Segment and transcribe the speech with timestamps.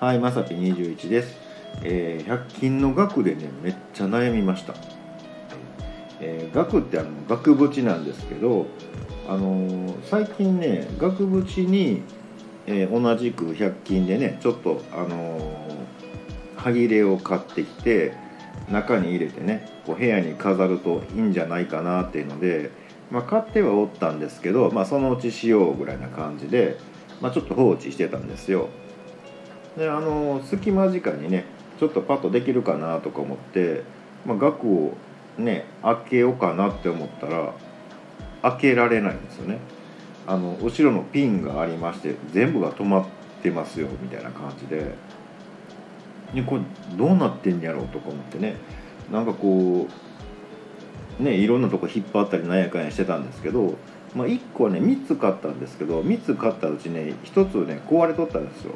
[0.00, 1.36] はい、まさぴ21です。
[1.82, 4.72] えー、100均の額でね、めっちゃ悩みました。
[6.22, 8.64] えー、額ってあの額縁なんですけど、
[9.28, 12.00] あのー最近ね、額縁に、
[12.66, 15.76] えー同じく100均でね、ちょっとあのー
[16.56, 18.14] 歯切れを買ってきて、
[18.70, 22.70] 中に入れてね、こう部屋に飾るといいんじゃないかなっていうので、
[23.10, 26.78] まあ、買ってはおったんですけど、まあ、そのうちしようぐらいな感じで、
[27.20, 28.70] まあ、ちょっと放置してたんですよ。
[29.76, 31.44] であの隙間時間にね
[31.78, 33.82] ちょっとパッとできるかなとか思って、
[34.26, 34.94] まあ、額を
[35.38, 37.54] ね開けようかなって思ったら
[38.42, 39.58] 開けられないんですよね。
[40.26, 43.06] あの後ろのピンがありまして全部が止まっ
[43.42, 44.94] てますよみたいな感じで。
[46.34, 46.62] でこれ
[46.96, 48.56] どうなってんやろうとか思ってね。
[49.10, 49.88] なんかこ
[51.18, 53.74] うねいろんなとこ引っ張ったりなんやかんやしてたんですけど、
[54.14, 58.74] まあ、1個はね3つ買ったんですけど3つ買ったうちね1つね壊れとったんですよ。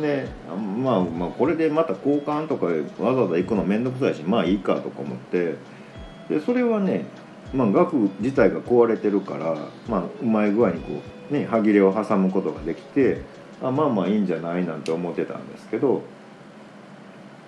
[0.00, 2.66] でまあまあこれでまた交換とか
[3.02, 5.54] わざわざ行くの面倒くさいしまあいいかとか思って。
[6.28, 7.04] でそれはね
[7.54, 9.56] まあ額自体が壊れてるから、
[9.88, 13.22] まあ、うまい具合にこうね歯切れを挟むことができて
[13.62, 16.02] あまあまあいいんじゃないなんて思ってたんですけど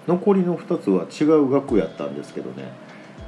[0.07, 2.73] 残りの2つは違う額やったんですけどね。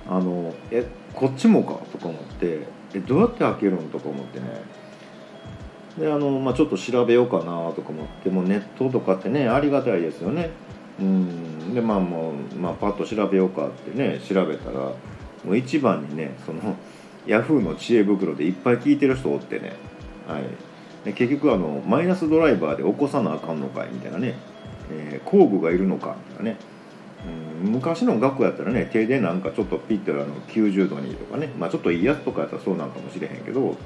[0.08, 4.46] あのえこっちもかとか思ってえどうやって開けるんとか思ってね。
[5.98, 10.50] であの、まあ、ちょっと調べようかなとか思ってもネットとかってねありがたいですよね。
[11.00, 11.74] うん。
[11.74, 14.94] でまあもう、まあ、パッと調べようかってね調べたらも
[15.46, 16.76] う一番にねその
[17.26, 19.72] ヤフーの知恵袋でいっぱい聞いてる人おってね、
[20.26, 20.44] はい、
[21.04, 24.34] で結局あのマイナスドライバーで起こさなあかんのかいみたいなね、
[24.90, 26.56] えー工具がいるのかみたいなね。
[27.64, 27.72] うん。
[27.72, 33.76] 昔の額やったらね手でなんかちょっとピッてあの90度にとかね、まあ、ちょっといいやつとかやったらそうなんかもしれへんけど、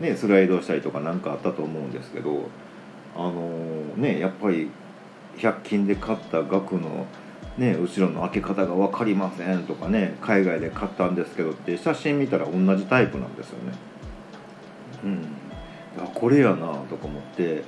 [0.00, 2.48] ね、スライドしたりとかなんかあったと思うんですけど
[3.14, 4.70] あのーねやっぱり
[5.36, 7.06] 100均で買った額の、
[7.56, 13.72] ね、後ろの開け方が分かりませんとかね海外で買ったんですけどって写真見たら同じタイプなんですよね。
[15.04, 15.26] うん、
[15.98, 17.64] あこれやなとか思って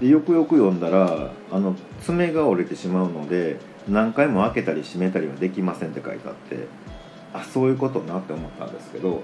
[0.00, 3.58] でよくよく読んだらあの爪が折れてしまうので
[3.88, 6.66] 何回も開けたり閉めたりはできませんって書いてあって
[7.32, 9.22] あそういうことなって思ったんですけど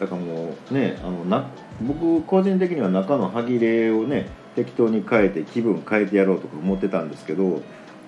[0.00, 1.48] だからもうねあのな
[1.80, 7.62] 僕個人的には中の歯切れをね適当に変えて気分変えてやろうとか思ってたんですけど、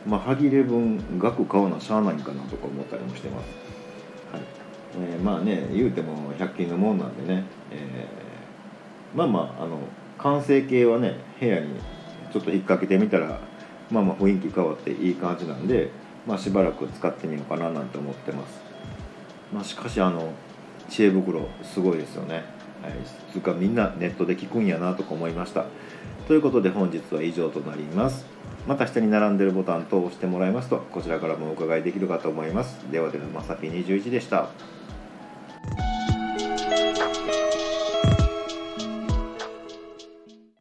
[0.06, 3.48] まあ、歯切れ分額買うのはしゃあないんかなとか思ったりもしてます、
[4.32, 4.42] はい。
[5.00, 8.28] えーまあね言うても100均のもんなんでね、えー
[9.14, 9.78] まあまああの
[10.18, 11.68] 完成形はね部屋に
[12.32, 13.40] ちょっと引っ掛けてみたら
[13.90, 15.90] まあまあ雰囲気変わっていい感じなんで、
[16.26, 18.60] まあ、しばらく使ってみようかななんて思ってます、
[19.52, 20.32] まあ、しかしあの
[20.88, 22.34] 知恵袋すごいですよね、
[22.82, 22.92] はい、
[23.32, 25.66] つうかみんなネットで聞くんやなとか思いました。
[26.26, 28.26] ということで本日は以上となります。
[28.66, 32.76] また下に並んでるボタンと押してもらいますとこちらからもお伺いできるかと思います。
[32.90, 34.50] ではではまさぴ21でした。